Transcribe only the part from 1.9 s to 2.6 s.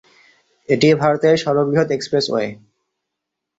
Expressway.